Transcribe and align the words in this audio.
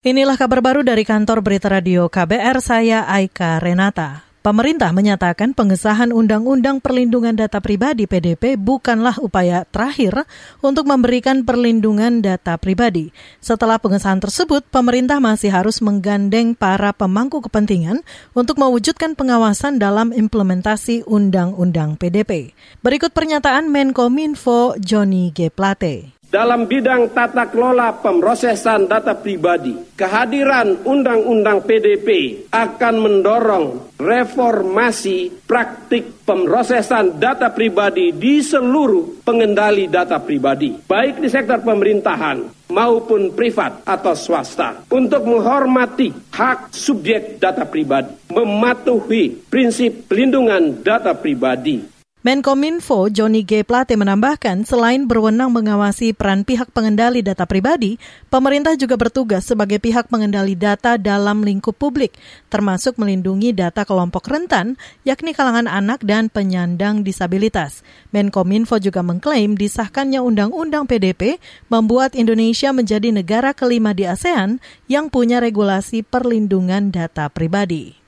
Inilah 0.00 0.40
kabar 0.40 0.64
baru 0.64 0.80
dari 0.80 1.04
kantor 1.04 1.44
berita 1.44 1.68
radio 1.68 2.08
KBR, 2.08 2.64
saya 2.64 3.04
Aika 3.04 3.60
Renata. 3.60 4.24
Pemerintah 4.40 4.96
menyatakan 4.96 5.52
pengesahan 5.52 6.08
Undang-Undang 6.08 6.80
Perlindungan 6.80 7.36
Data 7.36 7.60
Pribadi 7.60 8.08
PDP 8.08 8.56
bukanlah 8.56 9.20
upaya 9.20 9.68
terakhir 9.68 10.24
untuk 10.64 10.88
memberikan 10.88 11.44
perlindungan 11.44 12.24
data 12.24 12.56
pribadi. 12.56 13.12
Setelah 13.44 13.76
pengesahan 13.76 14.24
tersebut, 14.24 14.64
pemerintah 14.72 15.20
masih 15.20 15.52
harus 15.52 15.84
menggandeng 15.84 16.56
para 16.56 16.96
pemangku 16.96 17.44
kepentingan 17.44 18.00
untuk 18.32 18.56
mewujudkan 18.56 19.12
pengawasan 19.12 19.76
dalam 19.76 20.16
implementasi 20.16 21.04
Undang-Undang 21.04 22.00
PDP. 22.00 22.56
Berikut 22.80 23.12
pernyataan 23.12 23.68
Menkominfo 23.68 24.80
Johnny 24.80 25.28
G. 25.36 25.52
Plate 25.52 26.19
dalam 26.30 26.70
bidang 26.70 27.10
tata 27.10 27.50
kelola 27.50 27.90
pemrosesan 27.98 28.86
data 28.86 29.18
pribadi, 29.18 29.74
kehadiran 29.98 30.86
Undang-Undang 30.86 31.66
PDP 31.66 32.08
akan 32.54 32.94
mendorong 33.02 33.98
reformasi 33.98 35.42
praktik 35.42 36.22
pemrosesan 36.22 37.18
data 37.18 37.50
pribadi 37.50 38.14
di 38.14 38.38
seluruh 38.38 39.26
pengendali 39.26 39.90
data 39.90 40.22
pribadi, 40.22 40.70
baik 40.78 41.18
di 41.18 41.26
sektor 41.26 41.58
pemerintahan 41.66 42.70
maupun 42.70 43.34
privat 43.34 43.82
atau 43.82 44.14
swasta, 44.14 44.86
untuk 44.94 45.26
menghormati 45.26 46.14
hak 46.30 46.70
subjek 46.70 47.42
data 47.42 47.66
pribadi, 47.66 48.30
mematuhi 48.30 49.50
prinsip 49.50 50.06
pelindungan 50.06 50.78
data 50.86 51.10
pribadi, 51.18 51.99
Menkominfo 52.20 53.08
Johnny 53.08 53.40
G. 53.48 53.64
Plate 53.64 53.96
menambahkan, 53.96 54.68
selain 54.68 55.08
berwenang 55.08 55.48
mengawasi 55.56 56.12
peran 56.12 56.44
pihak 56.44 56.68
pengendali 56.68 57.24
data 57.24 57.48
pribadi, 57.48 57.96
pemerintah 58.28 58.76
juga 58.76 59.00
bertugas 59.00 59.48
sebagai 59.48 59.80
pihak 59.80 60.12
pengendali 60.12 60.52
data 60.52 61.00
dalam 61.00 61.40
lingkup 61.40 61.72
publik, 61.80 62.12
termasuk 62.52 63.00
melindungi 63.00 63.56
data 63.56 63.88
kelompok 63.88 64.28
rentan, 64.28 64.76
yakni 65.00 65.32
kalangan 65.32 65.64
anak 65.64 66.04
dan 66.04 66.28
penyandang 66.28 67.00
disabilitas. 67.00 67.80
Menkominfo 68.12 68.76
juga 68.76 69.00
mengklaim 69.00 69.56
disahkannya 69.56 70.20
Undang-Undang 70.20 70.92
PDP 70.92 71.40
membuat 71.72 72.12
Indonesia 72.12 72.68
menjadi 72.76 73.16
negara 73.16 73.56
kelima 73.56 73.96
di 73.96 74.04
ASEAN 74.04 74.60
yang 74.92 75.08
punya 75.08 75.40
regulasi 75.40 76.04
perlindungan 76.04 76.92
data 76.92 77.32
pribadi. 77.32 77.99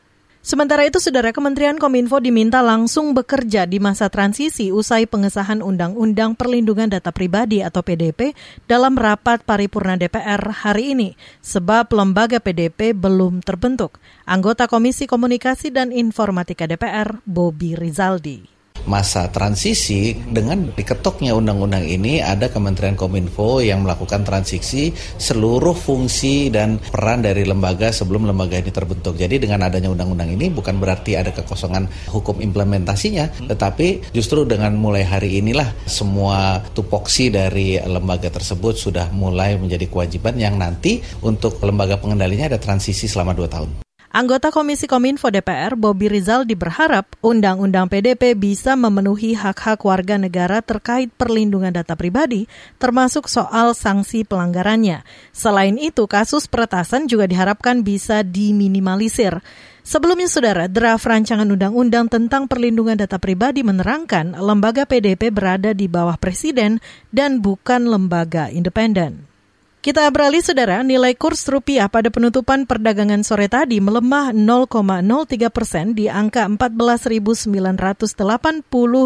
Sementara 0.43 0.83
itu, 0.83 0.99
Saudara 0.99 1.31
Kementerian 1.31 1.79
Kominfo 1.79 2.19
diminta 2.19 2.67
langsung 2.67 3.15
bekerja 3.15 3.63
di 3.63 3.79
masa 3.79 4.11
transisi 4.11 4.75
usai 4.75 5.07
pengesahan 5.07 5.63
Undang-Undang 5.63 6.35
Perlindungan 6.35 6.91
Data 6.91 7.15
Pribadi 7.15 7.63
atau 7.63 7.79
PDP 7.87 8.35
dalam 8.67 8.99
rapat 8.99 9.47
paripurna 9.47 9.95
DPR 9.95 10.43
hari 10.51 10.99
ini, 10.99 11.15
sebab 11.47 11.95
lembaga 11.95 12.43
PDP 12.43 12.91
belum 12.91 13.39
terbentuk. 13.47 14.03
Anggota 14.27 14.67
Komisi 14.67 15.07
Komunikasi 15.07 15.71
dan 15.71 15.95
Informatika 15.95 16.67
DPR, 16.67 17.23
Bobi 17.23 17.79
Rizaldi 17.79 18.52
masa 18.87 19.31
transisi 19.31 20.17
dengan 20.17 20.71
diketoknya 20.75 21.35
undang-undang 21.37 21.87
ini 21.87 22.19
ada 22.19 22.51
Kementerian 22.51 22.99
Kominfo 22.99 23.63
yang 23.63 23.85
melakukan 23.87 24.27
transisi 24.27 24.91
seluruh 24.95 25.75
fungsi 25.77 26.49
dan 26.49 26.81
peran 26.91 27.23
dari 27.23 27.47
lembaga 27.47 27.95
sebelum 27.95 28.27
lembaga 28.27 28.59
ini 28.59 28.71
terbentuk. 28.75 29.19
Jadi 29.19 29.43
dengan 29.43 29.67
adanya 29.67 29.93
undang-undang 29.93 30.33
ini 30.35 30.51
bukan 30.51 30.79
berarti 30.79 31.15
ada 31.15 31.31
kekosongan 31.31 31.87
hukum 32.11 32.41
implementasinya, 32.43 33.49
tetapi 33.51 34.15
justru 34.17 34.43
dengan 34.49 34.75
mulai 34.75 35.07
hari 35.07 35.39
inilah 35.39 35.71
semua 35.87 36.63
tupoksi 36.73 37.29
dari 37.29 37.79
lembaga 37.79 38.33
tersebut 38.33 38.75
sudah 38.75 39.13
mulai 39.15 39.55
menjadi 39.61 39.87
kewajiban 39.87 40.35
yang 40.41 40.57
nanti 40.57 41.05
untuk 41.23 41.61
lembaga 41.63 42.01
pengendalinya 42.01 42.51
ada 42.53 42.59
transisi 42.59 43.07
selama 43.07 43.37
dua 43.37 43.51
tahun. 43.51 43.92
Anggota 44.13 44.53
Komisi 44.53 44.85
Kominfo 44.85 45.33
DPR 45.33 45.73
Bobi 45.73 46.05
Rizaldi 46.05 46.53
berharap 46.53 47.17
Undang-Undang 47.25 47.89
PDP 47.89 48.37
bisa 48.37 48.77
memenuhi 48.77 49.33
hak-hak 49.33 49.81
warga 49.89 50.21
negara 50.21 50.61
terkait 50.61 51.09
perlindungan 51.17 51.73
data 51.73 51.97
pribadi, 51.97 52.45
termasuk 52.77 53.25
soal 53.25 53.73
sanksi 53.73 54.29
pelanggarannya. 54.29 55.01
Selain 55.33 55.81
itu, 55.81 56.05
kasus 56.05 56.45
peretasan 56.45 57.09
juga 57.09 57.25
diharapkan 57.25 57.81
bisa 57.81 58.21
diminimalisir. 58.21 59.41
Sebelumnya, 59.81 60.29
saudara, 60.29 60.69
draft 60.69 61.09
rancangan 61.09 61.49
undang-undang 61.49 62.13
tentang 62.13 62.53
perlindungan 62.53 63.01
data 63.01 63.17
pribadi 63.17 63.65
menerangkan 63.65 64.37
lembaga 64.37 64.85
PDP 64.85 65.33
berada 65.33 65.73
di 65.73 65.89
bawah 65.89 66.21
presiden 66.21 66.85
dan 67.17 67.41
bukan 67.41 67.89
lembaga 67.89 68.53
independen. 68.53 69.32
Kita 69.83 70.07
beralih 70.15 70.47
saudara, 70.47 70.87
nilai 70.87 71.19
kurs 71.19 71.43
rupiah 71.51 71.91
pada 71.91 72.07
penutupan 72.07 72.71
perdagangan 72.71 73.27
sore 73.27 73.51
tadi 73.51 73.83
melemah 73.83 74.31
0,03 74.31 75.51
persen 75.51 75.91
di 75.99 76.07
angka 76.07 76.47
14.980 76.47 77.51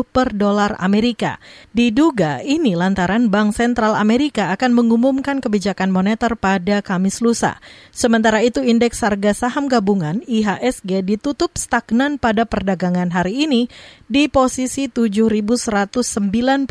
per 0.04 0.36
dolar 0.36 0.76
Amerika. 0.76 1.40
Diduga 1.72 2.44
ini 2.44 2.76
lantaran 2.76 3.32
Bank 3.32 3.56
Sentral 3.56 3.96
Amerika 3.96 4.52
akan 4.52 4.76
mengumumkan 4.76 5.40
kebijakan 5.40 5.88
moneter 5.88 6.36
pada 6.36 6.84
Kamis 6.84 7.24
lusa. 7.24 7.56
Sementara 7.88 8.44
itu 8.44 8.60
indeks 8.60 9.00
harga 9.00 9.32
saham 9.32 9.72
gabungan 9.72 10.20
IHSG 10.28 11.00
ditutup 11.08 11.56
stagnan 11.56 12.20
pada 12.20 12.44
perdagangan 12.44 13.16
hari 13.16 13.48
ini 13.48 13.72
di 14.12 14.28
posisi 14.28 14.92
7.196,95 14.92 16.68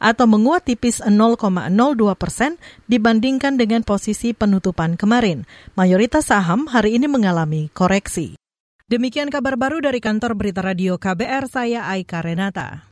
atau 0.00 0.24
menguat 0.24 0.64
tipis 0.64 1.04
0,0 1.04 1.89
0,02 1.92 2.14
persen 2.14 2.56
dibandingkan 2.86 3.58
dengan 3.58 3.82
posisi 3.82 4.30
penutupan 4.32 4.94
kemarin. 4.94 5.44
Mayoritas 5.74 6.30
saham 6.30 6.70
hari 6.70 6.96
ini 6.96 7.10
mengalami 7.10 7.68
koreksi. 7.74 8.38
Demikian 8.90 9.30
kabar 9.30 9.54
baru 9.54 9.78
dari 9.78 10.02
kantor 10.02 10.34
berita 10.34 10.66
radio 10.66 10.98
KBR, 10.98 11.46
saya 11.46 11.86
Aika 11.90 12.22
Renata. 12.26 12.88